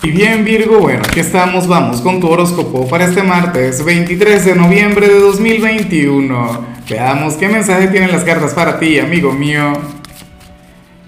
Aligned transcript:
Y 0.00 0.12
bien 0.12 0.44
Virgo, 0.44 0.78
bueno, 0.78 1.02
aquí 1.04 1.18
estamos, 1.18 1.66
vamos 1.66 2.00
con 2.00 2.20
tu 2.20 2.28
horóscopo 2.28 2.86
para 2.86 3.06
este 3.06 3.24
martes 3.24 3.84
23 3.84 4.44
de 4.44 4.54
noviembre 4.54 5.08
de 5.08 5.18
2021. 5.18 6.66
Veamos 6.88 7.34
qué 7.34 7.48
mensaje 7.48 7.88
tienen 7.88 8.12
las 8.12 8.22
cartas 8.22 8.54
para 8.54 8.78
ti, 8.78 9.00
amigo 9.00 9.32
mío. 9.32 9.72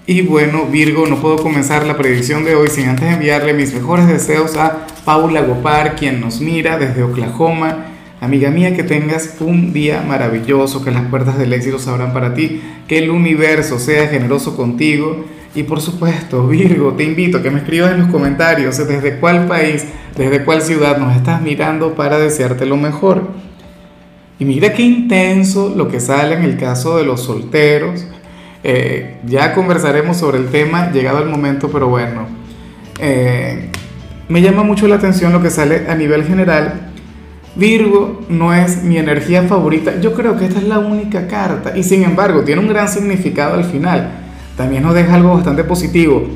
Y 0.07 0.23
bueno, 0.23 0.67
Virgo, 0.67 1.07
no 1.07 1.21
puedo 1.21 1.37
comenzar 1.37 1.87
la 1.87 1.97
predicción 1.97 2.45
de 2.45 2.57
hoy 2.57 2.69
sin 2.69 2.89
antes 2.89 3.13
enviarle 3.13 3.55
mis 3.55 3.73
mejores 3.73 4.09
deseos 4.09 4.57
a 4.57 4.87
Paula 5.05 5.43
Gopar, 5.43 5.95
quien 5.95 6.21
nos 6.21 6.41
mira 6.41 6.77
desde 6.77 7.05
Oklahoma. 7.05 7.87
Amiga 8.21 8.51
mía, 8.51 8.75
que 8.75 8.83
tengas 8.83 9.37
un 9.39 9.73
día 9.73 10.03
maravilloso, 10.03 10.85
que 10.85 10.91
las 10.91 11.05
puertas 11.05 11.39
del 11.39 11.53
éxito 11.53 11.79
se 11.79 11.91
abran 11.91 12.13
para 12.13 12.35
ti, 12.35 12.61
que 12.89 12.99
el 12.99 13.11
universo 13.11 13.79
sea 13.79 14.09
generoso 14.09 14.57
contigo 14.57 15.25
y 15.55 15.65
por 15.65 15.81
supuesto, 15.81 16.47
Virgo, 16.47 16.93
te 16.93 17.03
invito 17.03 17.39
a 17.39 17.43
que 17.43 17.51
me 17.51 17.59
escribas 17.59 17.93
en 17.93 18.01
los 18.01 18.09
comentarios 18.09 18.79
desde 18.79 19.19
cuál 19.19 19.47
país, 19.47 19.85
desde 20.17 20.45
cuál 20.45 20.63
ciudad 20.63 20.99
nos 20.99 21.17
estás 21.17 21.43
mirando 21.43 21.95
para 21.95 22.19
desearte 22.19 22.67
lo 22.67 22.77
mejor. 22.77 23.29
Y 24.39 24.45
mira 24.45 24.73
qué 24.73 24.83
intenso 24.83 25.75
lo 25.77 25.89
que 25.89 25.99
sale 25.99 26.37
en 26.37 26.45
el 26.45 26.57
caso 26.57 26.97
de 26.97 27.05
los 27.05 27.23
solteros. 27.23 28.07
Eh, 28.63 29.19
ya 29.27 29.53
conversaremos 29.53 30.19
sobre 30.19 30.39
el 30.39 30.49
tema 30.49 30.93
llegado 30.93 31.19
el 31.19 31.29
momento, 31.29 31.69
pero 31.71 31.89
bueno, 31.89 32.27
eh, 33.01 33.71
me 34.29 34.43
llama 34.43 34.63
mucho 34.63 34.87
la 34.87 34.97
atención 34.97 35.33
lo 35.33 35.43
que 35.43 35.51
sale 35.51 35.89
a 35.89 35.97
nivel 35.97 36.25
general. 36.25 36.93
Virgo 37.57 38.25
no 38.29 38.55
es 38.55 38.85
mi 38.85 38.99
energía 38.99 39.43
favorita. 39.43 40.01
Yo 40.01 40.15
creo 40.15 40.39
que 40.39 40.45
esta 40.45 40.61
es 40.61 40.69
la 40.69 40.79
única 40.79 41.27
carta 41.27 41.77
y 41.77 41.83
sin 41.83 42.05
embargo 42.05 42.45
tiene 42.45 42.61
un 42.61 42.69
gran 42.69 42.89
significado 42.89 43.55
al 43.55 43.65
final 43.65 44.30
también 44.57 44.83
nos 44.83 44.95
deja 44.95 45.15
algo 45.15 45.35
bastante 45.35 45.65
positivo. 45.65 46.27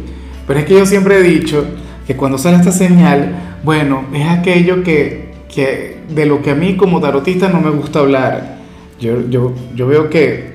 Pero 0.47 0.61
es 0.61 0.67
que 0.67 0.75
yo 0.75 0.87
siempre 0.87 1.19
he 1.19 1.23
dicho 1.23 1.65
que 2.07 2.17
cuando 2.17 2.39
sale 2.39 2.57
esta 2.57 2.73
señal, 2.73 3.59
bueno, 3.63 4.05
es 4.13 4.29
aquello 4.29 4.83
que, 4.83 5.33
que 5.53 5.99
de 6.09 6.27
lo 6.27 6.43
que 6.43 6.51
a 6.51 6.55
mí 6.55 6.77
como 6.77 7.01
tarotista 7.01 7.49
no 7.49 7.61
me 7.61 7.71
gusta 7.71 8.01
hablar. 8.01 8.59
Yo, 9.01 9.29
yo, 9.29 9.55
yo 9.75 9.87
veo 9.87 10.11
que 10.11 10.55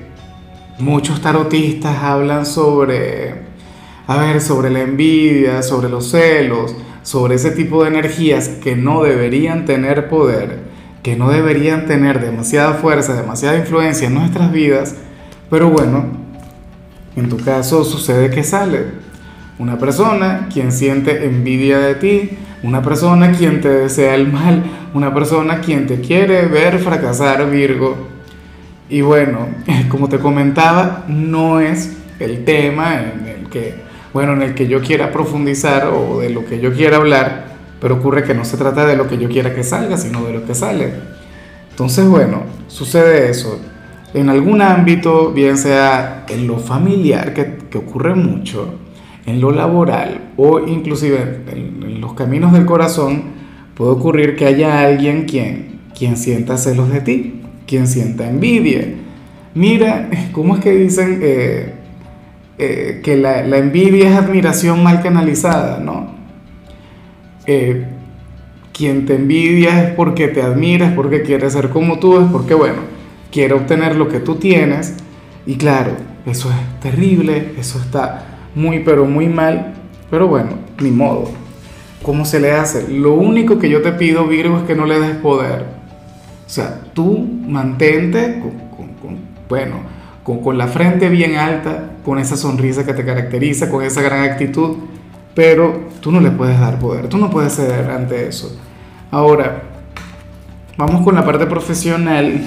muchos 0.78 1.20
tarotistas 1.20 2.02
hablan 2.02 2.46
sobre, 2.46 3.34
a 4.06 4.16
ver, 4.16 4.40
sobre 4.40 4.70
la 4.70 4.80
envidia, 4.80 5.62
sobre 5.62 5.88
los 5.88 6.10
celos, 6.10 6.74
sobre 7.02 7.34
ese 7.34 7.50
tipo 7.50 7.82
de 7.82 7.88
energías 7.88 8.48
que 8.48 8.76
no 8.76 9.02
deberían 9.02 9.64
tener 9.64 10.08
poder, 10.08 10.58
que 11.02 11.16
no 11.16 11.30
deberían 11.30 11.86
tener 11.86 12.20
demasiada 12.20 12.74
fuerza, 12.74 13.14
demasiada 13.14 13.56
influencia 13.56 14.06
en 14.06 14.14
nuestras 14.14 14.52
vidas. 14.52 14.96
Pero 15.48 15.70
bueno, 15.70 16.19
en 17.20 17.28
tu 17.28 17.36
caso 17.36 17.84
sucede 17.84 18.30
que 18.30 18.42
sale 18.42 18.86
una 19.58 19.78
persona 19.78 20.48
quien 20.50 20.72
siente 20.72 21.26
envidia 21.26 21.78
de 21.78 21.94
ti, 21.94 22.30
una 22.62 22.82
persona 22.82 23.32
quien 23.32 23.60
te 23.60 23.68
desea 23.68 24.14
el 24.14 24.32
mal, 24.32 24.62
una 24.94 25.12
persona 25.12 25.60
quien 25.60 25.86
te 25.86 26.00
quiere 26.00 26.46
ver 26.46 26.78
fracasar, 26.78 27.48
Virgo. 27.50 28.08
Y 28.88 29.02
bueno, 29.02 29.48
como 29.90 30.08
te 30.08 30.18
comentaba, 30.18 31.04
no 31.08 31.60
es 31.60 31.94
el 32.18 32.44
tema 32.44 33.02
en 33.02 33.28
el 33.28 33.50
que, 33.50 33.74
bueno, 34.14 34.32
en 34.32 34.42
el 34.42 34.54
que 34.54 34.66
yo 34.66 34.80
quiera 34.80 35.12
profundizar 35.12 35.88
o 35.88 36.20
de 36.20 36.30
lo 36.30 36.46
que 36.46 36.58
yo 36.58 36.72
quiera 36.72 36.96
hablar, 36.96 37.56
pero 37.82 37.96
ocurre 37.96 38.24
que 38.24 38.32
no 38.32 38.46
se 38.46 38.56
trata 38.56 38.86
de 38.86 38.96
lo 38.96 39.06
que 39.08 39.18
yo 39.18 39.28
quiera 39.28 39.54
que 39.54 39.62
salga, 39.62 39.98
sino 39.98 40.24
de 40.24 40.32
lo 40.32 40.46
que 40.46 40.54
sale. 40.54 40.90
Entonces, 41.70 42.06
bueno, 42.06 42.44
sucede 42.66 43.30
eso 43.30 43.60
en 44.14 44.28
algún 44.28 44.60
ámbito, 44.60 45.32
bien 45.32 45.56
sea 45.56 46.24
en 46.28 46.46
lo 46.46 46.58
familiar, 46.58 47.32
que, 47.34 47.78
ocurre 47.78 48.14
mucho, 48.14 48.74
en 49.26 49.40
lo 49.40 49.52
laboral 49.52 50.32
o 50.36 50.60
inclusive 50.60 51.42
en, 51.48 52.00
los 52.00 52.14
caminos 52.14 52.52
del 52.52 52.64
corazón, 52.64 53.22
puede 53.74 53.92
ocurrir 53.92 54.36
que 54.36 54.46
haya 54.46 54.80
alguien 54.80 55.26
quien, 55.26 55.80
quien 55.96 56.16
sienta 56.16 56.56
celos 56.56 56.90
de 56.90 57.00
ti, 57.00 57.42
quien 57.66 57.86
sienta 57.86 58.28
envidia. 58.28 58.86
Mira, 59.54 60.08
¿cómo 60.32 60.56
es 60.56 60.60
que 60.60 60.72
dicen 60.72 61.20
eh, 61.22 61.74
eh, 62.58 63.00
que 63.02 63.16
la, 63.16 63.42
la, 63.42 63.58
envidia 63.58 64.10
es 64.10 64.16
admiración 64.16 64.82
mal 64.82 65.02
canalizada, 65.02 65.78
no? 65.78 66.14
Eh, 67.46 67.84
quien 68.72 69.04
te 69.06 69.14
envidia 69.14 69.82
es 69.82 69.90
porque 69.94 70.28
te 70.28 70.42
admira, 70.42 70.86
es 70.86 70.92
porque 70.94 71.22
quiere 71.22 71.50
ser 71.50 71.68
como 71.68 71.98
tú, 71.98 72.18
es 72.18 72.30
porque, 72.30 72.54
bueno, 72.54 72.99
quiere 73.30 73.54
obtener 73.54 73.96
lo 73.96 74.08
que 74.08 74.20
tú 74.20 74.36
tienes 74.36 74.94
y 75.46 75.56
claro, 75.56 75.92
eso 76.26 76.50
es 76.50 76.80
terrible, 76.80 77.54
eso 77.58 77.78
está 77.78 78.26
muy 78.54 78.80
pero 78.80 79.04
muy 79.06 79.28
mal, 79.28 79.74
pero 80.10 80.28
bueno, 80.28 80.50
ni 80.80 80.90
modo. 80.90 81.30
¿Cómo 82.02 82.24
se 82.24 82.40
le 82.40 82.52
hace? 82.52 82.88
Lo 82.88 83.14
único 83.14 83.58
que 83.58 83.68
yo 83.68 83.82
te 83.82 83.92
pido, 83.92 84.26
Virgo, 84.26 84.58
es 84.58 84.64
que 84.64 84.74
no 84.74 84.86
le 84.86 84.98
des 84.98 85.16
poder. 85.16 85.64
O 86.46 86.48
sea, 86.48 86.80
tú 86.94 87.18
mantente 87.18 88.40
con, 88.40 89.18
bueno, 89.48 89.76
con, 90.24 90.40
con 90.42 90.58
la 90.58 90.66
frente 90.66 91.08
bien 91.08 91.36
alta, 91.36 91.90
con 92.04 92.18
esa 92.18 92.36
sonrisa 92.36 92.86
que 92.86 92.94
te 92.94 93.04
caracteriza, 93.04 93.68
con 93.68 93.84
esa 93.84 94.02
gran 94.02 94.24
actitud, 94.24 94.76
pero 95.34 95.88
tú 96.00 96.10
no 96.10 96.20
le 96.20 96.30
puedes 96.30 96.58
dar 96.58 96.78
poder, 96.78 97.08
tú 97.08 97.18
no 97.18 97.30
puedes 97.30 97.54
ceder 97.54 97.90
ante 97.90 98.26
eso. 98.26 98.58
Ahora, 99.10 99.62
vamos 100.76 101.02
con 101.02 101.14
la 101.14 101.24
parte 101.24 101.46
profesional 101.46 102.40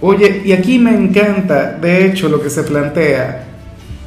Oye, 0.00 0.42
y 0.44 0.52
aquí 0.52 0.78
me 0.78 0.94
encanta, 0.94 1.72
de 1.72 2.06
hecho, 2.06 2.28
lo 2.28 2.42
que 2.42 2.50
se 2.50 2.62
plantea 2.62 3.46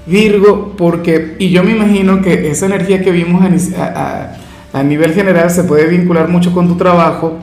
Virgo, 0.09 0.73
porque, 0.75 1.35
y 1.37 1.51
yo 1.51 1.63
me 1.63 1.71
imagino 1.71 2.21
que 2.21 2.49
esa 2.49 2.65
energía 2.65 3.03
que 3.03 3.11
vimos 3.11 3.43
a, 3.77 4.31
a, 4.73 4.83
nivel 4.83 5.13
general 5.13 5.51
se 5.51 5.63
puede 5.63 5.85
vincular 5.85 6.29
mucho 6.29 6.51
con 6.51 6.67
tu 6.67 6.75
trabajo 6.75 7.37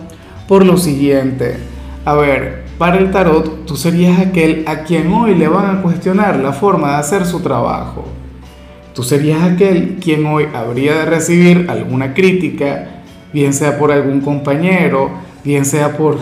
por 0.49 0.67
lo 0.67 0.77
siguiente. 0.77 1.59
A 2.05 2.15
ver, 2.15 2.65
para 2.77 2.99
el 2.99 3.13
tarot, 3.13 3.67
tú 3.67 3.77
serías 3.77 4.19
aquel 4.19 4.65
a 4.67 4.81
quien 4.81 5.13
hoy 5.13 5.37
le 5.37 5.47
van 5.47 5.79
a 5.79 5.83
cuestionar 5.83 6.41
la 6.41 6.53
forma 6.53 6.91
de 6.91 6.97
hacer 6.97 7.25
su 7.25 7.39
trabajo. 7.39 8.05
Tú 8.95 9.05
serías 9.05 9.43
aquel 9.43 9.99
quien 10.03 10.27
hoy 10.27 10.49
habría 10.53 10.97
de 10.97 11.05
recibir 11.05 11.67
alguna 11.69 12.15
crítica, 12.15 13.03
bien 13.33 13.53
sea 13.53 13.79
por 13.79 13.93
algún 13.93 14.21
compañero, 14.21 15.11
bien 15.45 15.65
sea 15.65 15.97
por 15.97 16.19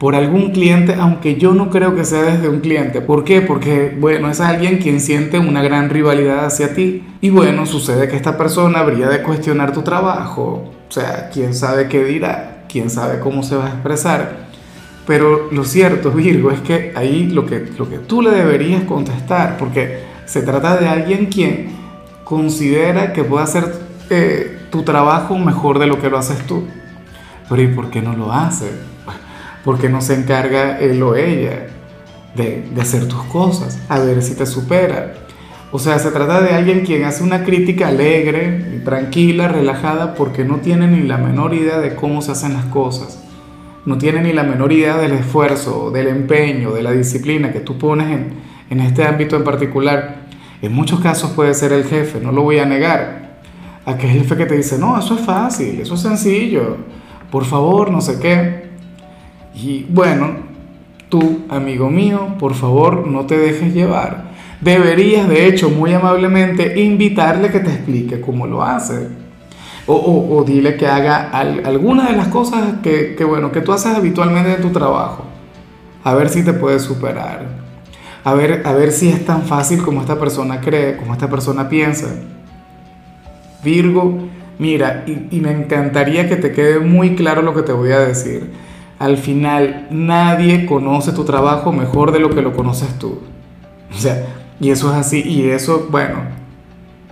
por 0.00 0.14
algún 0.14 0.52
cliente, 0.52 0.94
aunque 0.94 1.36
yo 1.36 1.52
no 1.52 1.68
creo 1.68 1.94
que 1.94 2.06
sea 2.06 2.22
desde 2.22 2.48
un 2.48 2.60
cliente. 2.60 3.02
¿Por 3.02 3.22
qué? 3.22 3.42
Porque, 3.42 3.94
bueno, 4.00 4.30
es 4.30 4.40
alguien 4.40 4.78
quien 4.78 4.98
siente 4.98 5.38
una 5.38 5.62
gran 5.62 5.90
rivalidad 5.90 6.46
hacia 6.46 6.72
ti. 6.72 7.04
Y 7.20 7.28
bueno, 7.28 7.66
sucede 7.66 8.08
que 8.08 8.16
esta 8.16 8.38
persona 8.38 8.78
habría 8.78 9.10
de 9.10 9.22
cuestionar 9.22 9.74
tu 9.74 9.82
trabajo. 9.82 10.72
O 10.88 10.90
sea, 10.90 11.28
quién 11.30 11.52
sabe 11.52 11.86
qué 11.88 12.02
dirá, 12.02 12.64
quién 12.66 12.88
sabe 12.88 13.20
cómo 13.20 13.42
se 13.42 13.56
va 13.56 13.66
a 13.66 13.68
expresar. 13.68 14.46
Pero 15.06 15.52
lo 15.52 15.64
cierto, 15.64 16.10
Virgo, 16.12 16.50
es 16.50 16.60
que 16.60 16.94
ahí 16.96 17.26
lo 17.26 17.44
que, 17.44 17.68
lo 17.76 17.86
que 17.86 17.98
tú 17.98 18.22
le 18.22 18.30
deberías 18.30 18.84
contestar, 18.84 19.58
porque 19.58 20.04
se 20.24 20.40
trata 20.40 20.78
de 20.78 20.88
alguien 20.88 21.26
quien 21.26 21.72
considera 22.24 23.12
que 23.12 23.22
puede 23.22 23.44
hacer 23.44 23.70
eh, 24.08 24.60
tu 24.70 24.82
trabajo 24.82 25.36
mejor 25.36 25.78
de 25.78 25.86
lo 25.86 26.00
que 26.00 26.08
lo 26.08 26.16
haces 26.16 26.38
tú. 26.46 26.64
Pero 27.50 27.60
¿y 27.60 27.66
por 27.66 27.90
qué 27.90 28.00
no 28.00 28.16
lo 28.16 28.32
hace? 28.32 28.88
Porque 29.64 29.88
no 29.88 30.00
se 30.00 30.14
encarga 30.14 30.78
él 30.78 31.02
o 31.02 31.14
ella 31.14 31.66
de, 32.34 32.64
hacer 32.80 33.06
tus 33.08 33.22
cosas, 33.24 33.78
a 33.88 33.98
ver 33.98 34.22
si 34.22 34.34
te 34.34 34.46
supera. 34.46 35.14
O 35.72 35.78
sea, 35.78 35.98
se 35.98 36.10
trata 36.10 36.40
de 36.40 36.50
alguien 36.50 36.84
quien 36.84 37.04
hace 37.04 37.22
una 37.22 37.44
crítica 37.44 37.88
alegre, 37.88 38.80
tranquila, 38.84 39.48
relajada, 39.48 40.14
porque 40.14 40.44
no 40.44 40.56
tiene 40.56 40.88
ni 40.88 41.06
la 41.06 41.16
menor 41.16 41.54
idea 41.54 41.78
de 41.78 41.94
cómo 41.94 42.22
se 42.22 42.32
hacen 42.32 42.54
las 42.54 42.64
cosas. 42.66 43.22
No 43.86 43.96
tiene 43.96 44.20
ni 44.22 44.32
la 44.32 44.42
menor 44.42 44.72
idea 44.72 44.96
del 44.96 45.12
esfuerzo, 45.12 45.90
del 45.90 46.08
empeño, 46.08 46.72
de 46.72 46.82
la 46.82 46.92
disciplina 46.92 47.52
que 47.52 47.60
tú 47.60 47.78
pones 47.78 48.08
en, 48.08 48.34
en 48.68 48.80
este 48.80 49.04
ámbito 49.04 49.36
en 49.36 49.44
particular. 49.44 50.26
En 50.60 50.72
muchos 50.72 51.00
casos 51.00 51.30
puede 51.30 51.54
ser 51.54 51.72
el 51.72 51.84
jefe, 51.84 52.20
no 52.20 52.32
lo 52.32 52.42
voy 52.42 52.58
a 52.58 52.66
negar. 52.66 53.40
Aquel 53.86 54.10
jefe 54.10 54.36
que 54.36 54.46
te 54.46 54.56
dice, 54.56 54.76
no, 54.78 54.98
eso 54.98 55.14
es 55.14 55.20
fácil, 55.20 55.80
eso 55.80 55.94
es 55.94 56.00
sencillo, 56.00 56.76
por 57.30 57.44
favor, 57.44 57.90
no 57.90 58.00
sé 58.00 58.18
qué. 58.20 58.69
Y 59.54 59.84
bueno, 59.88 60.50
tú, 61.08 61.40
amigo 61.48 61.90
mío, 61.90 62.36
por 62.38 62.54
favor 62.54 63.06
no 63.06 63.26
te 63.26 63.36
dejes 63.36 63.74
llevar. 63.74 64.30
Deberías, 64.60 65.28
de 65.28 65.46
hecho, 65.46 65.70
muy 65.70 65.92
amablemente 65.92 66.80
invitarle 66.80 67.50
que 67.50 67.60
te 67.60 67.70
explique 67.70 68.20
cómo 68.20 68.46
lo 68.46 68.62
hace. 68.62 69.08
O, 69.86 70.28
o, 70.36 70.44
dile 70.44 70.76
que 70.76 70.86
haga 70.86 71.30
alguna 71.30 72.10
de 72.10 72.16
las 72.16 72.28
cosas 72.28 72.74
que, 72.82 73.16
que, 73.16 73.24
bueno, 73.24 73.50
que 73.50 73.60
tú 73.60 73.72
haces 73.72 73.96
habitualmente 73.96 74.54
en 74.54 74.60
tu 74.62 74.70
trabajo. 74.70 75.24
A 76.04 76.14
ver 76.14 76.28
si 76.28 76.44
te 76.44 76.52
puedes 76.52 76.82
superar. 76.82 77.46
A 78.22 78.34
ver, 78.34 78.62
a 78.66 78.72
ver 78.72 78.92
si 78.92 79.08
es 79.08 79.24
tan 79.24 79.42
fácil 79.42 79.82
como 79.82 80.00
esta 80.02 80.18
persona 80.18 80.60
cree, 80.60 80.96
como 80.96 81.14
esta 81.14 81.28
persona 81.28 81.68
piensa. 81.68 82.08
Virgo, 83.64 84.28
mira, 84.58 85.04
y 85.06 85.40
me 85.40 85.50
encantaría 85.50 86.28
que 86.28 86.36
te 86.36 86.52
quede 86.52 86.78
muy 86.78 87.16
claro 87.16 87.42
lo 87.42 87.54
que 87.54 87.62
te 87.62 87.72
voy 87.72 87.90
a 87.90 87.98
decir 87.98 88.50
al 89.00 89.16
final 89.16 89.86
nadie 89.90 90.66
conoce 90.66 91.12
tu 91.12 91.24
trabajo 91.24 91.72
mejor 91.72 92.12
de 92.12 92.20
lo 92.20 92.28
que 92.28 92.42
lo 92.42 92.52
conoces 92.52 92.98
tú. 92.98 93.18
O 93.90 93.98
sea, 93.98 94.26
y 94.60 94.68
eso 94.68 94.90
es 94.90 94.98
así, 94.98 95.22
y 95.26 95.48
eso, 95.48 95.88
bueno, 95.90 96.18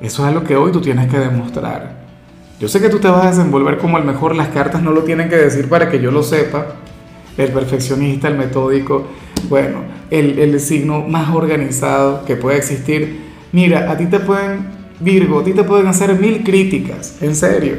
eso 0.03 0.29
es 0.29 0.35
lo 0.35 0.45
que 0.45 0.55
hoy 0.55 0.71
tú 0.71 0.83
tienes 0.83 1.11
que 1.11 1.19
demostrar. 1.19 1.97
Yo 2.61 2.69
sé 2.69 2.83
que 2.83 2.91
tú 2.91 2.99
te 2.99 3.09
vas 3.09 3.25
a 3.25 3.31
desenvolver 3.31 3.79
como 3.79 3.97
el 3.97 4.05
mejor, 4.05 4.37
las 4.37 4.49
cartas 4.49 4.83
no 4.83 4.91
lo 4.91 5.05
tienen 5.05 5.31
que 5.31 5.37
decir 5.37 5.71
para 5.71 5.89
que 5.89 5.99
yo 5.99 6.11
lo 6.11 6.23
sepa. 6.23 6.75
El 7.39 7.53
perfeccionista, 7.53 8.29
el 8.29 8.37
metódico, 8.37 9.07
bueno, 9.49 9.79
el, 10.11 10.39
el 10.39 10.61
signo 10.61 11.09
más 11.09 11.35
organizado 11.35 12.23
que 12.27 12.37
puede 12.37 12.59
existir. 12.59 13.19
Mira, 13.53 13.91
a 13.91 13.97
ti 13.97 14.05
te 14.07 14.21
pueden, 14.21 14.67
Virgo, 15.01 15.41
a 15.41 15.45
ti 15.45 15.53
te 15.53 15.65
pueden 15.65 15.87
hacer 15.87 16.21
mil 16.21 16.45
críticas, 16.45 17.17
en 17.23 17.35
serio. 17.35 17.77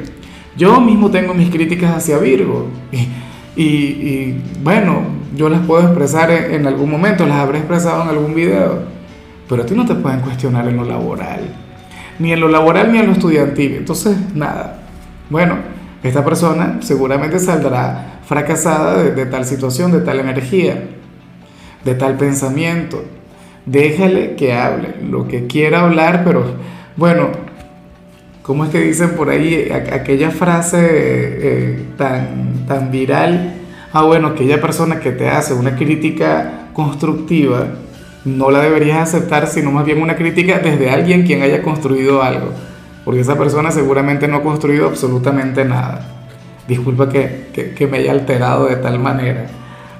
Yo 0.58 0.82
mismo 0.82 1.12
tengo 1.12 1.36
mis 1.36 1.52
críticas 1.52 1.96
hacia 1.98 2.18
Virgo. 2.18 2.66
Y, 3.62 4.36
bueno, 4.64 5.02
yo 5.36 5.50
las 5.50 5.66
puedo 5.66 5.82
expresar 5.84 6.32
en, 6.32 6.66
algún 6.66 6.90
momento, 6.90 7.26
las 7.26 7.38
habré 7.38 7.58
expresado 7.58 8.04
en 8.04 8.10
algún 8.10 8.34
video. 8.34 8.84
Pero 9.50 9.64
a 9.64 9.66
ti 9.66 9.76
no 9.76 9.86
te 9.86 9.96
pueden 9.96 10.22
cuestionar 10.22 10.68
en 10.68 10.78
lo 10.78 10.86
laboral 10.86 11.42
ni 12.20 12.34
en 12.34 12.42
lo 12.42 12.50
laboral 12.50 12.92
ni 12.92 13.00
en 13.00 13.08
lo 13.08 13.14
estudiantil. 13.14 13.76
Entonces, 13.76 14.16
nada. 14.36 14.82
Bueno, 15.30 15.58
esta 16.04 16.24
persona 16.24 16.78
seguramente 16.82 17.40
saldrá 17.40 18.20
fracasada 18.26 19.02
de, 19.04 19.26
tal 19.26 19.46
situación, 19.46 19.92
de 19.92 20.02
tal 20.02 20.20
energía, 20.20 20.84
de 21.84 21.96
tal 21.96 22.18
pensamiento. 22.18 23.04
Déjale 23.66 24.36
que 24.36 24.54
hable 24.54 24.96
lo 25.10 25.28
que 25.28 25.48
quiera 25.48 25.82
hablar, 25.82 26.24
pero 26.26 26.44
bueno, 26.96 27.30
¿cómo 28.50 28.64
es 28.64 28.72
que 28.72 28.80
dicen 28.80 29.12
por 29.12 29.30
ahí 29.30 29.72
aquella 29.72 30.32
frase 30.32 30.80
eh, 30.82 31.86
tan, 31.96 32.66
tan 32.68 32.90
viral? 32.90 33.54
Ah, 33.94 34.02
bueno, 34.06 34.30
aquella 34.30 34.60
persona 34.60 35.00
que 35.00 35.12
te 35.12 35.30
hace 35.30 35.54
una 35.54 35.76
crítica 35.76 36.70
constructiva, 36.74 37.68
no 38.26 38.50
la 38.50 38.62
deberías 38.62 39.08
aceptar, 39.08 39.46
sino 39.46 39.70
más 39.70 39.86
bien 39.86 40.02
una 40.02 40.16
crítica 40.16 40.58
desde 40.58 40.90
alguien 40.90 41.28
quien 41.28 41.44
haya 41.44 41.62
construido 41.62 42.24
algo, 42.24 42.52
porque 43.06 43.20
esa 43.20 43.38
persona 43.38 43.70
seguramente 43.70 44.28
no 44.28 44.38
ha 44.38 44.42
construido 44.42 44.88
absolutamente 44.88 45.64
nada. 45.64 46.24
Disculpa 46.68 47.08
que, 47.08 47.74
que, 47.78 47.86
me 47.86 48.00
haya 48.00 48.14
alterado 48.14 48.66
de 48.66 48.78
tal 48.78 48.98
manera. 48.98 49.46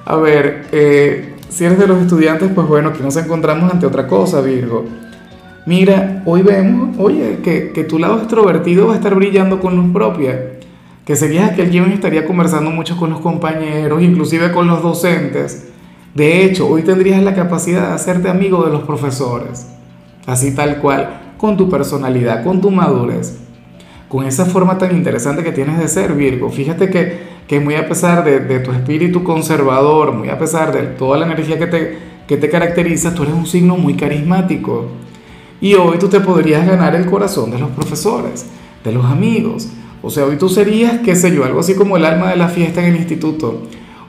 A 0.04 0.16
ver, 0.16 0.66
eh, 0.72 1.36
si 1.48 1.66
eres 1.66 1.78
de 1.78 1.86
los 1.86 2.02
estudiantes, 2.02 2.50
pues 2.52 2.66
bueno, 2.66 2.88
aquí 2.88 3.00
nos 3.00 3.16
encontramos 3.16 3.72
ante 3.72 3.86
otra 3.86 4.08
cosa, 4.08 4.40
Virgo. 4.40 4.86
Mira, 5.70 6.22
hoy 6.26 6.42
vemos, 6.42 6.98
oye, 6.98 7.38
que, 7.44 7.70
que 7.70 7.84
tu 7.84 7.98
lado 7.98 8.18
extrovertido 8.18 8.88
va 8.88 8.94
a 8.94 8.96
estar 8.96 9.14
brillando 9.14 9.60
con 9.60 9.76
luz 9.76 9.92
propia, 9.92 10.58
que 11.06 11.14
serías 11.14 11.52
aquel 11.52 11.70
quien 11.70 11.84
estaría 11.92 12.26
conversando 12.26 12.70
mucho 12.70 12.96
con 12.96 13.10
los 13.10 13.20
compañeros, 13.20 14.02
inclusive 14.02 14.50
con 14.50 14.66
los 14.66 14.82
docentes 14.82 15.70
de 16.14 16.44
hecho, 16.44 16.68
hoy 16.68 16.82
tendrías 16.82 17.22
la 17.22 17.34
capacidad 17.34 17.88
de 17.88 17.94
hacerte 17.94 18.28
amigo 18.28 18.64
de 18.64 18.72
los 18.72 18.82
profesores, 18.82 19.68
así 20.26 20.52
tal 20.54 20.78
cual, 20.78 21.34
con 21.38 21.56
tu 21.56 21.70
personalidad, 21.70 22.42
con 22.42 22.60
tu 22.60 22.72
madurez, 22.72 23.38
con 24.08 24.26
esa 24.26 24.44
forma 24.44 24.76
tan 24.76 24.96
interesante 24.96 25.44
que 25.44 25.52
tienes 25.52 25.78
de 25.78 25.86
ser, 25.86 26.14
Virgo. 26.14 26.50
Fíjate 26.50 26.90
que, 26.90 27.18
que 27.46 27.60
muy 27.60 27.76
a 27.76 27.88
pesar 27.88 28.24
de, 28.24 28.40
de, 28.40 28.58
tu 28.58 28.72
espíritu 28.72 29.22
conservador, 29.22 30.12
muy 30.12 30.30
a 30.30 30.38
pesar 30.38 30.72
de 30.72 30.82
toda 30.82 31.16
la 31.16 31.26
energía 31.26 31.60
que 31.60 31.68
te, 31.68 31.98
que 32.26 32.36
te 32.36 32.50
caracteriza, 32.50 33.14
tú 33.14 33.22
eres 33.22 33.34
un 33.36 33.46
signo 33.46 33.76
muy 33.76 33.94
carismático. 33.94 34.88
Y 35.60 35.74
hoy 35.74 35.98
tú 35.98 36.08
te 36.08 36.20
podrías 36.20 36.66
ganar 36.66 36.94
el 36.94 37.06
corazón 37.06 37.50
de 37.50 37.58
los 37.58 37.70
profesores, 37.70 38.46
de 38.82 38.92
los 38.92 39.04
amigos. 39.04 39.68
O 40.02 40.10
sea, 40.10 40.24
hoy 40.24 40.36
tú 40.36 40.48
serías, 40.48 41.00
qué 41.00 41.14
sé 41.14 41.34
yo, 41.34 41.44
algo 41.44 41.60
así 41.60 41.74
como 41.74 41.96
el 41.96 42.04
alma 42.04 42.30
de 42.30 42.36
la 42.36 42.48
fiesta 42.48 42.80
en 42.80 42.94
el 42.94 43.00
instituto 43.00 43.62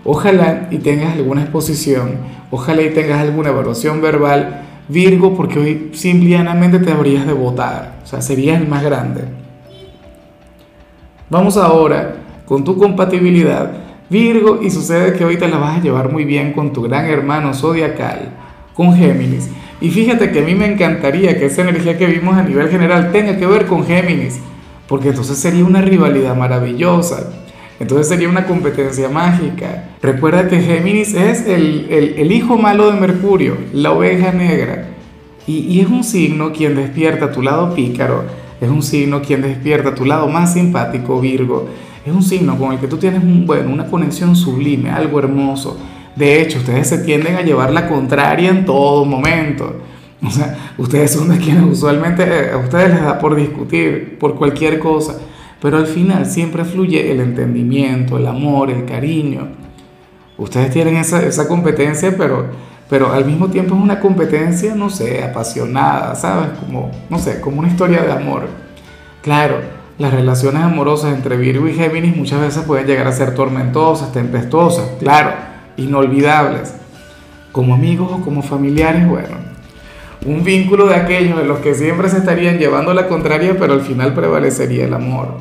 Ojalá 0.04 0.68
y 0.72 0.80
tengas 0.80 1.14
alguna 1.14 1.42
exposición, 1.42 2.18
ojalá 2.50 2.82
y 2.82 2.90
tengas 2.90 3.20
alguna 3.20 3.50
evaluación 3.50 4.02
verbal, 4.02 4.64
Virgo, 4.88 5.36
porque 5.36 5.60
hoy 5.60 5.92
simplemente 5.94 6.80
te 6.80 6.92
habrías 6.92 7.28
de 7.28 7.34
votar, 7.34 8.00
o 8.04 8.08
sea, 8.08 8.20
serías 8.22 8.60
el 8.60 8.68
más 8.68 8.84
grande. 8.84 9.26
Vamos 11.30 11.56
ahora 11.56 12.16
con 12.46 12.64
tu 12.64 12.78
compatibilidad, 12.78 13.72
Virgo, 14.10 14.60
y 14.62 14.72
sucede 14.72 15.14
que 15.14 15.24
hoy 15.24 15.38
te 15.38 15.48
la 15.48 15.58
vas 15.58 15.78
a 15.78 15.82
llevar 15.82 16.12
muy 16.12 16.26
bien 16.26 16.52
con 16.52 16.74
tu 16.74 16.82
gran 16.82 17.06
hermano 17.06 17.54
zodiacal, 17.54 18.34
con 18.74 18.96
Géminis. 18.96 19.50
Y 19.82 19.90
fíjate 19.90 20.32
que 20.32 20.40
a 20.40 20.44
mí 20.44 20.54
me 20.54 20.72
encantaría 20.72 21.40
que 21.40 21.48
esa 21.48 21.64
energía 21.64 21.98
que 21.98 22.06
vimos 22.06 22.38
a 22.38 22.44
nivel 22.44 22.70
general 22.70 23.12
tenga 23.12 23.38
que 23.38 23.48
ver 23.48 23.66
con 23.66 23.84
Géminis, 23.84 24.40
porque 24.88 25.10
entonces 25.10 25.40
sería 25.40 25.66
una 25.66 25.82
rivalidad 25.82 26.36
maravillosa. 26.36 27.32
Entonces 27.80 28.10
sería 28.10 28.30
una 28.30 28.46
competencia 28.46 29.10
mágica. 29.10 29.86
Recuerda 30.04 30.48
que 30.48 30.62
Géminis 30.62 31.16
es 31.16 31.48
el, 31.48 32.32
hijo 32.32 32.56
malo 32.60 32.92
de 32.92 33.00
Mercurio, 33.00 33.58
la 33.74 33.92
oveja 33.92 34.32
negra. 34.32 34.90
Y, 35.48 35.80
es 35.80 35.88
un 35.88 36.04
signo 36.04 36.54
quien 36.54 36.76
despierta 36.76 37.32
tu 37.32 37.42
lado 37.42 37.74
pícaro, 37.74 38.26
es 38.62 38.70
un 38.70 38.84
signo 38.84 39.24
quien 39.24 39.42
despierta 39.42 39.96
tu 39.96 40.06
lado 40.06 40.28
más 40.28 40.54
simpático, 40.54 41.20
Virgo. 41.20 41.68
Es 42.06 42.14
un 42.14 42.22
signo 42.22 42.56
con 42.56 42.72
el 42.72 42.80
que 42.80 42.88
tú 42.88 42.98
tienes 42.98 43.24
un, 43.24 43.48
bueno, 43.48 43.72
una 43.72 43.88
conexión 43.88 44.36
sublime, 44.36 44.92
algo 44.92 45.18
hermoso. 45.18 45.80
De 46.16 46.42
hecho, 46.42 46.60
ustedes 46.60 46.88
se 46.88 47.00
tienden 47.00 47.36
a 47.36 47.42
llevar 47.42 47.72
la 47.72 47.88
contraria 47.88 48.50
en 48.50 48.66
todo 48.66 49.06
momento. 49.06 49.82
O 50.24 50.30
sea, 50.30 50.74
ustedes 50.78 51.12
son 51.12 51.30
de 51.30 51.38
quienes 51.38 51.64
usualmente 51.64 52.52
a 52.52 52.58
ustedes 52.58 52.94
les 52.94 53.02
da 53.02 53.18
por 53.18 53.36
discutir 53.36 54.18
por 54.20 54.36
cualquier 54.36 54.78
cosa 54.78 55.16
pero 55.62 55.78
al 55.78 55.86
final 55.86 56.26
siempre 56.26 56.66
fluye 56.66 57.12
el 57.12 57.22
entendimiento, 57.22 58.18
el 58.18 58.26
amor, 58.26 58.72
el 58.72 58.84
cariño. 58.86 59.48
Ustedes 60.38 60.72
tienen 60.72 60.98
esa, 60.98 61.24
esa 61.24 61.48
competencia, 61.48 62.16
pero, 62.18 62.48
pero 62.90 63.14
al 63.14 63.26
mismo 63.26 63.48
tiempo 63.48 63.76
es 63.76 63.82
una 63.82 64.00
competencia, 64.00 64.74
no 64.74 64.90
sé, 64.90 65.24
apasionada, 65.24 66.16
¿sabes? 66.16 66.58
Como, 66.60 66.90
no 67.12 67.20
sé, 67.20 67.40
como 67.40 67.60
una 67.60 67.68
historia 67.68 68.02
de 68.02 68.12
amor. 68.12 68.48
Claro, 69.22 69.58
las 70.00 70.12
relaciones 70.12 70.64
amorosas 70.64 71.14
entre 71.14 71.38
Virgo 71.38 71.68
y 71.68 71.76
Géminis 71.76 72.18
muchas 72.18 72.42
veces 72.42 72.64
pueden 72.64 72.88
llegar 72.88 73.06
a 73.06 73.12
ser 73.12 73.36
tormentosas, 73.36 74.12
tempestuosas, 74.12 74.86
claro, 75.00 75.32
inolvidables. 75.82 76.74
Como 77.52 77.74
amigos 77.74 78.10
o 78.12 78.22
como 78.22 78.42
familiares, 78.42 79.08
bueno, 79.08 79.36
un 80.26 80.44
vínculo 80.44 80.88
de 80.88 80.96
aquellos 80.96 81.40
en 81.40 81.48
los 81.48 81.60
que 81.60 81.74
siempre 81.74 82.10
se 82.10 82.18
estarían 82.18 82.60
llevando 82.60 82.94
la 82.94 83.08
contraria, 83.08 83.58
pero 83.60 83.74
al 83.74 83.82
final 83.82 84.14
prevalecería 84.14 84.86
el 84.86 84.94
amor. 84.94 85.38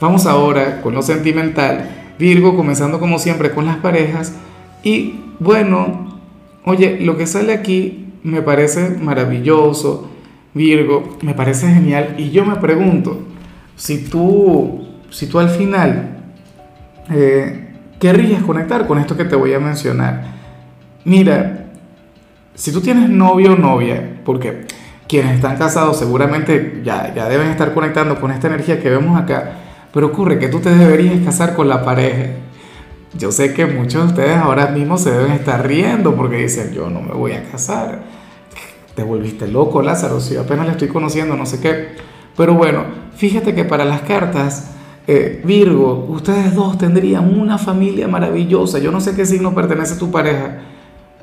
Vamos 0.00 0.26
ahora 0.26 0.82
con 0.82 0.94
lo 0.94 1.02
sentimental. 1.02 1.90
Virgo, 2.18 2.54
comenzando 2.54 3.00
como 3.00 3.18
siempre 3.18 3.50
con 3.50 3.64
las 3.64 3.78
parejas. 3.78 4.34
Y 4.82 5.20
bueno, 5.38 6.20
oye, 6.64 6.98
lo 7.00 7.16
que 7.16 7.26
sale 7.26 7.52
aquí 7.52 8.12
me 8.22 8.42
parece 8.42 8.90
maravilloso. 8.90 10.10
Virgo, 10.52 11.16
me 11.22 11.34
parece 11.34 11.72
genial. 11.72 12.14
Y 12.18 12.30
yo 12.30 12.44
me 12.44 12.56
pregunto, 12.56 13.20
si 13.74 14.04
tú, 14.04 14.86
si 15.10 15.26
tú 15.26 15.38
al 15.38 15.48
final 15.50 16.32
eh, 17.10 17.65
querrías 17.98 18.42
conectar 18.42 18.86
con 18.86 18.98
esto 18.98 19.16
que 19.16 19.24
te 19.24 19.36
voy 19.36 19.54
a 19.54 19.60
mencionar. 19.60 20.24
Mira, 21.04 21.66
si 22.54 22.72
tú 22.72 22.80
tienes 22.80 23.08
novio 23.08 23.52
o 23.52 23.56
novia, 23.56 24.20
porque 24.24 24.66
quienes 25.08 25.36
están 25.36 25.56
casados 25.56 25.98
seguramente 25.98 26.82
ya, 26.84 27.14
ya 27.14 27.28
deben 27.28 27.48
estar 27.48 27.72
conectando 27.74 28.20
con 28.20 28.30
esta 28.30 28.48
energía 28.48 28.80
que 28.80 28.90
vemos 28.90 29.18
acá 29.20 29.62
pero 29.96 30.08
ocurre 30.08 30.38
que 30.38 30.48
tú 30.48 30.60
te 30.60 30.68
deberías 30.68 31.24
casar 31.24 31.54
con 31.54 31.70
la 31.70 31.82
pareja. 31.82 32.32
Yo 33.14 33.32
sé 33.32 33.54
que 33.54 33.64
muchos 33.64 34.02
de 34.02 34.08
ustedes 34.08 34.36
ahora 34.36 34.66
mismo 34.66 34.98
se 34.98 35.10
deben 35.10 35.32
estar 35.32 35.66
riendo 35.66 36.14
porque 36.14 36.36
dicen, 36.36 36.74
yo 36.74 36.90
no 36.90 37.00
me 37.00 37.14
voy 37.14 37.32
a 37.32 37.42
casar. 37.44 38.02
Te 38.94 39.02
volviste 39.02 39.48
loco, 39.48 39.80
Lázaro, 39.80 40.20
si 40.20 40.36
apenas 40.36 40.66
le 40.66 40.72
estoy 40.72 40.88
conociendo, 40.88 41.34
no 41.34 41.46
sé 41.46 41.60
qué. 41.60 41.96
Pero 42.36 42.52
bueno, 42.52 42.84
fíjate 43.16 43.54
que 43.54 43.64
para 43.64 43.86
las 43.86 44.02
cartas, 44.02 44.72
eh, 45.06 45.40
Virgo, 45.44 46.06
ustedes 46.08 46.54
dos 46.54 46.78
tendrían 46.78 47.38
una 47.38 47.58
familia 47.58 48.08
maravillosa. 48.08 48.78
Yo 48.78 48.90
no 48.90 49.00
sé 49.00 49.14
qué 49.14 49.24
signo 49.24 49.54
pertenece 49.54 49.94
a 49.94 49.98
tu 49.98 50.10
pareja, 50.10 50.58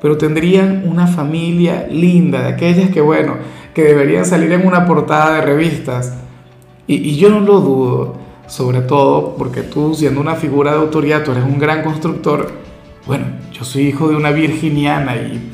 pero 0.00 0.16
tendrían 0.16 0.84
una 0.86 1.06
familia 1.06 1.86
linda, 1.90 2.42
de 2.42 2.48
aquellas 2.48 2.90
que, 2.90 3.00
bueno, 3.00 3.36
que 3.74 3.82
deberían 3.82 4.24
salir 4.24 4.52
en 4.52 4.66
una 4.66 4.86
portada 4.86 5.34
de 5.34 5.40
revistas. 5.42 6.14
Y, 6.86 6.96
y 6.96 7.16
yo 7.16 7.30
no 7.30 7.40
lo 7.40 7.60
dudo 7.60 8.24
sobre 8.46 8.82
todo 8.82 9.36
porque 9.36 9.62
tú 9.62 9.94
siendo 9.94 10.20
una 10.20 10.34
figura 10.34 10.72
de 10.72 10.78
autoridad, 10.78 11.22
tú 11.24 11.32
eres 11.32 11.44
un 11.44 11.58
gran 11.58 11.82
constructor, 11.82 12.52
bueno, 13.06 13.26
yo 13.52 13.64
soy 13.64 13.88
hijo 13.88 14.08
de 14.08 14.16
una 14.16 14.30
virginiana 14.30 15.16
y, 15.16 15.50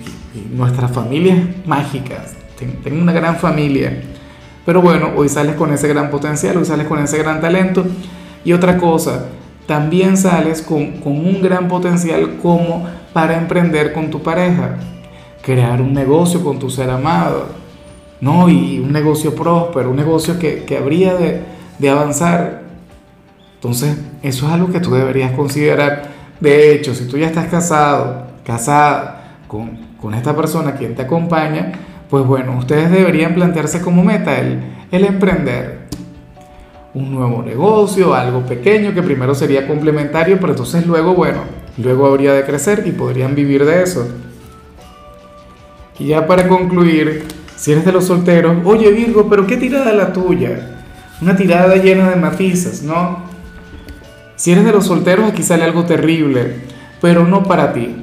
nuestra 0.53 0.87
familia 0.87 1.35
es 1.35 1.67
mágica, 1.67 2.25
tengo 2.57 3.03
una 3.03 3.13
gran 3.13 3.37
familia, 3.37 4.01
pero 4.65 4.81
bueno, 4.81 5.11
hoy 5.17 5.29
sales 5.29 5.57
con 5.57 5.73
ese 5.73 5.89
gran 5.89 6.09
potencial, 6.09 6.57
hoy 6.57 6.65
sales 6.65 6.87
con 6.87 7.01
ese 7.01 7.19
gran 7.19 7.41
talento 7.41 7.85
y 8.45 8.53
otra 8.53 8.77
cosa, 8.79 9.27
también 9.67 10.17
sales 10.17 10.63
con, 10.63 10.99
con 10.99 11.13
un 11.13 11.43
gran 11.43 11.69
potencial 11.69 12.39
como 12.43 12.87
para 13.13 13.37
emprender 13.37 13.93
con 13.93 14.11
tu 14.11 14.23
pareja, 14.23 14.77
crear 15.43 15.81
un 15.81 15.93
negocio 15.93 16.43
con 16.43 16.59
tu 16.59 16.71
ser 16.71 16.91
amado, 16.91 17.47
¿no? 18.21 18.49
Y 18.49 18.79
un 18.79 18.93
negocio 18.93 19.35
próspero, 19.35 19.91
un 19.91 19.97
negocio 19.97 20.39
que, 20.39 20.65
que 20.65 20.79
habría 20.79 21.15
de, 21.15 21.43
de 21.79 21.91
avanzar 21.91 22.71
entonces, 23.61 23.95
eso 24.23 24.47
es 24.47 24.53
algo 24.55 24.73
que 24.73 24.81
tú 24.81 24.95
deberías 24.95 25.33
considerar. 25.33 26.05
De 26.41 26.73
hecho, 26.73 26.95
si 26.95 27.07
tú 27.07 27.19
ya 27.19 27.27
estás 27.27 27.49
casado, 27.49 28.29
casada 28.43 29.37
con, 29.47 29.77
con 30.01 30.15
esta 30.15 30.35
persona 30.35 30.77
quien 30.77 30.95
te 30.95 31.03
acompaña, 31.03 31.73
pues 32.09 32.25
bueno, 32.25 32.57
ustedes 32.57 32.91
deberían 32.91 33.35
plantearse 33.35 33.83
como 33.83 34.03
meta 34.03 34.39
el, 34.39 34.63
el 34.91 35.05
emprender. 35.05 35.80
Un 36.95 37.15
nuevo 37.15 37.43
negocio, 37.43 38.15
algo 38.15 38.41
pequeño 38.41 38.93
que 38.93 39.03
primero 39.03 39.35
sería 39.35 39.67
complementario, 39.67 40.39
pero 40.41 40.53
entonces 40.53 40.87
luego, 40.87 41.15
bueno, 41.15 41.43
luego 41.79 42.07
habría 42.07 42.33
de 42.33 42.45
crecer 42.45 42.83
y 42.87 42.93
podrían 42.93 43.35
vivir 43.35 43.65
de 43.65 43.83
eso. 43.83 44.09
Y 45.99 46.07
ya 46.09 46.27
para 46.27 46.49
concluir, 46.49 47.25
si 47.57 47.73
eres 47.73 47.85
de 47.85 47.93
los 47.93 48.07
solteros, 48.07 48.57
oye 48.65 48.91
Virgo, 48.91 49.29
pero 49.29 49.47
qué 49.47 49.57
tirada 49.57 49.93
la 49.93 50.13
tuya. 50.13 50.79
Una 51.21 51.37
tirada 51.37 51.77
llena 51.77 52.09
de 52.09 52.17
matices, 52.17 52.83
¿no? 52.83 53.25
Si 54.35 54.53
eres 54.53 54.65
de 54.65 54.73
los 54.73 54.87
solteros, 54.87 55.31
aquí 55.31 55.43
sale 55.43 55.65
algo 55.65 55.85
terrible, 55.85 56.57
pero 57.03 57.27
no 57.27 57.43
para 57.43 57.75
ti. 57.75 57.95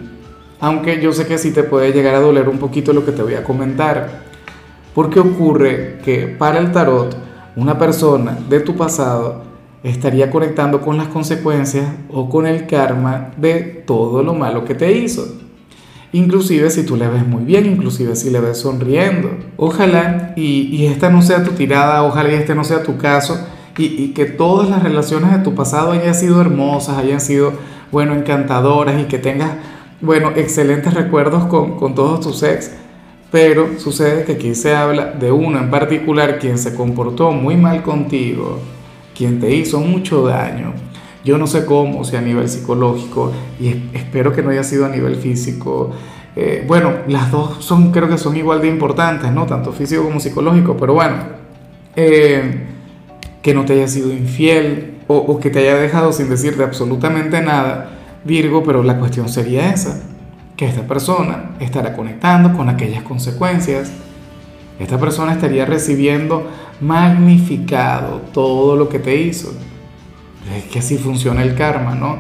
Aunque 0.60 1.02
yo 1.02 1.12
sé 1.12 1.26
que 1.26 1.40
sí 1.40 1.52
te 1.52 1.64
puede 1.64 1.92
llegar 1.92 2.14
a 2.14 2.20
doler 2.20 2.48
un 2.48 2.60
poquito 2.60 2.94
lo 2.94 3.04
que 3.04 3.12
te 3.12 3.24
voy 3.24 3.34
a 3.34 3.44
comentar. 3.44 4.22
Porque 4.94 5.20
ocurre 5.20 5.98
que 6.06 6.28
para 6.28 6.60
el 6.60 6.72
tarot, 6.72 7.27
una 7.58 7.80
persona 7.80 8.38
de 8.48 8.60
tu 8.60 8.76
pasado 8.76 9.42
estaría 9.82 10.30
conectando 10.30 10.80
con 10.80 10.96
las 10.96 11.08
consecuencias 11.08 11.88
o 12.12 12.30
con 12.30 12.46
el 12.46 12.68
karma 12.68 13.32
de 13.36 13.84
todo 13.86 14.22
lo 14.22 14.36
malo 14.36 14.64
que 14.64 14.76
te 14.76 14.92
hizo. 14.92 15.28
Inclusive 16.12 16.70
si 16.70 16.86
tú 16.86 16.96
le 16.96 17.08
ves 17.08 17.28
muy 17.28 17.44
bien, 17.44 17.66
inclusive 17.66 18.16
si 18.16 18.30
le 18.30 18.40
ves 18.40 18.60
sonriendo. 18.60 19.32
Ojalá 19.58 20.34
y, 20.36 20.86
esta 20.86 21.10
no 21.10 21.24
sea 21.24 21.44
tu 21.44 21.52
tirada, 21.52 22.04
ojalá 22.04 22.32
y 22.32 22.36
este 22.36 22.54
no 22.54 22.64
sea 22.64 22.84
tu 22.84 22.98
caso 22.98 23.40
y, 23.76 24.10
que 24.10 24.26
todas 24.26 24.70
las 24.70 24.84
relaciones 24.84 25.32
de 25.32 25.40
tu 25.40 25.56
pasado 25.56 25.94
hayan 25.94 26.14
sido 26.14 26.40
hermosas, 26.40 27.00
hayan 27.00 27.22
sido, 27.22 27.54
bueno, 27.92 28.14
encantadoras 28.14 29.02
y 29.02 29.06
que 29.06 29.18
tengas, 29.18 29.54
bueno, 30.00 30.32
excelentes 30.36 30.94
recuerdos 30.94 31.46
con, 31.46 31.78
con 31.78 31.96
todos 31.96 32.22
tus 32.22 32.44
ex. 32.44 32.72
Pero 33.32 33.80
sucede 33.80 34.24
que 34.24 34.34
aquí 34.34 34.56
se 34.56 34.76
habla 34.76 35.12
de 35.12 35.32
uno 35.32 35.60
en 35.60 35.70
particular 35.70 36.40
quien 36.40 36.58
se 36.58 36.74
comportó 36.74 37.32
muy 37.32 37.58
mal 37.58 37.84
contigo, 37.84 38.60
quien 39.16 39.40
te 39.40 39.54
hizo 39.54 39.80
mucho 39.82 40.26
daño, 40.26 40.74
yo 41.28 41.38
no 41.38 41.46
sé 41.46 41.66
cómo, 41.66 42.06
si 42.06 42.16
a 42.16 42.22
nivel 42.22 42.48
psicológico, 42.48 43.34
y 43.60 43.90
espero 43.94 44.32
que 44.32 44.42
no 44.42 44.50
haya 44.50 44.64
sido 44.64 44.86
a 44.86 44.90
nivel 44.90 45.18
físico. 45.18 45.92
Eh, 46.38 46.64
bueno, 46.66 46.94
las 47.10 47.32
dos 47.32 47.66
son, 47.66 47.92
creo 47.92 48.08
que 48.08 48.18
son 48.18 48.38
igual 48.38 48.62
de 48.62 48.70
importantes, 48.70 49.30
¿no? 49.34 49.46
Tanto 49.46 49.74
físico 49.74 50.04
como 50.04 50.22
psicológico, 50.22 50.78
pero 50.78 50.94
bueno, 50.94 51.16
eh, 51.98 52.68
que 53.42 53.54
no 53.54 53.66
te 53.66 53.74
haya 53.74 53.90
sido 53.90 54.14
infiel 54.14 55.00
o, 55.08 55.18
o 55.18 55.38
que 55.38 55.50
te 55.50 55.60
haya 55.60 55.76
dejado 55.76 56.14
sin 56.14 56.30
decirte 56.30 56.64
absolutamente 56.64 57.42
nada, 57.42 57.90
Virgo, 58.24 58.64
pero 58.64 58.82
la 58.82 58.98
cuestión 58.98 59.28
sería 59.28 59.72
esa, 59.74 60.02
que 60.58 60.66
esta 60.66 60.86
persona 60.86 61.52
estará 61.62 61.96
conectando 61.96 62.52
con 62.52 62.68
aquellas 62.68 63.04
consecuencias, 63.04 63.92
esta 64.80 65.00
persona 65.00 65.32
estaría 65.32 65.66
recibiendo 65.66 66.48
magnificado 66.82 68.22
todo 68.34 68.76
lo 68.76 68.90
que 68.90 69.00
te 69.00 69.16
hizo 69.16 69.54
es 70.56 70.66
que 70.66 70.80
así 70.80 70.98
funciona 70.98 71.44
el 71.44 71.56
karma, 71.56 71.96
¿no? 71.96 72.18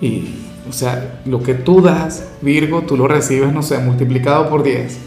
Y, 0.00 0.36
o 0.68 0.72
sea, 0.72 1.20
lo 1.24 1.42
que 1.42 1.54
tú 1.54 1.80
das, 1.80 2.28
Virgo, 2.42 2.82
tú 2.82 2.96
lo 2.96 3.08
recibes, 3.08 3.52
no 3.52 3.62
sé, 3.62 3.78
multiplicado 3.78 4.48
por 4.48 4.62
10. 4.62 4.98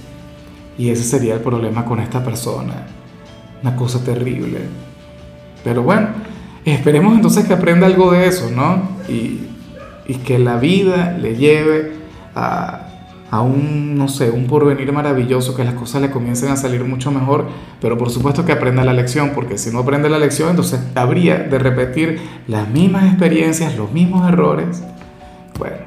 Y 0.78 0.90
ese 0.90 1.04
sería 1.04 1.36
el 1.36 1.42
problema 1.42 1.86
con 1.86 2.00
esta 2.00 2.24
persona. 2.24 2.88
Una 3.62 3.76
cosa 3.76 4.04
terrible. 4.04 4.60
Pero 5.64 5.84
bueno, 5.84 6.08
esperemos 6.66 7.14
entonces 7.14 7.46
que 7.46 7.54
aprenda 7.54 7.88
algo 7.88 8.12
de 8.12 8.28
eso, 8.28 8.50
¿no? 8.50 8.90
Y, 9.10 9.42
y 10.08 10.16
que 10.16 10.40
la 10.40 10.58
vida 10.58 11.18
le 11.20 11.36
lleve 11.36 11.99
a, 12.36 13.42
un, 13.42 13.98
no 13.98 14.08
sé, 14.08 14.30
un 14.30 14.48
porvenir 14.48 14.92
maravilloso, 14.92 15.56
que 15.56 15.64
las 15.64 15.74
cosas 15.74 16.02
le 16.02 16.10
comiencen 16.10 16.50
a 16.50 16.56
salir 16.56 16.84
mucho 16.84 17.12
mejor, 17.12 17.46
pero 17.80 17.98
por 17.98 18.10
supuesto 18.10 18.46
que 18.46 18.52
aprenda 18.52 18.84
la 18.84 18.94
lección, 18.94 19.32
porque 19.36 19.58
si 19.58 19.72
no 19.72 19.80
aprende 19.80 20.10
la 20.10 20.20
lección, 20.20 20.50
entonces 20.50 20.80
habría 20.96 21.38
de 21.38 21.60
repetir 21.60 22.20
las 22.48 22.68
mismas 22.70 23.06
experiencias, 23.06 23.78
los 23.78 23.92
mismos 23.92 24.28
errores. 24.28 24.84
Bueno, 25.58 25.78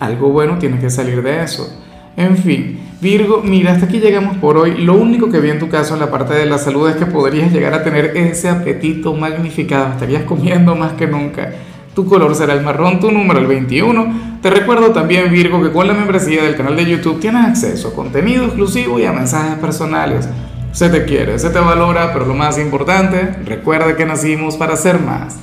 algo 0.00 0.30
bueno 0.30 0.58
tiene 0.58 0.78
que 0.78 0.90
salir 0.90 1.22
de 1.22 1.42
eso. 1.42 1.80
En 2.16 2.36
fin, 2.36 2.78
Virgo, 3.00 3.42
mira, 3.44 3.72
hasta 3.72 3.86
aquí 3.86 3.98
llegamos 3.98 4.36
por 4.38 4.56
hoy. 4.56 4.76
Lo 4.78 4.94
único 4.94 5.30
que 5.30 5.40
vi 5.40 5.50
en 5.50 5.58
tu 5.58 5.68
caso 5.68 5.94
en 5.94 6.00
la 6.00 6.10
parte 6.10 6.32
de 6.34 6.46
la 6.46 6.58
salud 6.58 6.88
es 6.88 6.96
que 6.96 7.06
podrías 7.06 7.52
llegar 7.52 7.74
a 7.74 7.82
tener 7.82 8.16
ese 8.16 8.48
apetito 8.48 9.12
magnificado, 9.14 9.92
estarías 9.92 10.22
comiendo 10.22 10.74
más 10.76 10.92
que 10.92 11.06
nunca. 11.06 11.52
Tu 11.94 12.06
color 12.06 12.34
será 12.34 12.54
el 12.54 12.62
marrón, 12.62 12.98
tu 12.98 13.10
número 13.10 13.38
el 13.38 13.46
21. 13.46 14.38
Te 14.42 14.50
recuerdo 14.50 14.90
también, 14.90 15.30
Virgo, 15.30 15.62
que 15.62 15.70
con 15.70 15.86
la 15.86 15.94
membresía 15.94 16.42
del 16.42 16.56
canal 16.56 16.74
de 16.74 16.86
YouTube 16.86 17.20
tienes 17.20 17.46
acceso 17.46 17.88
a 17.88 17.94
contenido 17.94 18.44
exclusivo 18.46 18.98
y 18.98 19.04
a 19.04 19.12
mensajes 19.12 19.58
personales. 19.58 20.28
Se 20.72 20.88
te 20.88 21.04
quiere, 21.04 21.38
se 21.38 21.50
te 21.50 21.60
valora, 21.60 22.12
pero 22.12 22.26
lo 22.26 22.34
más 22.34 22.58
importante, 22.58 23.36
recuerda 23.44 23.96
que 23.96 24.04
nacimos 24.04 24.56
para 24.56 24.76
ser 24.76 25.00
más. 25.00 25.38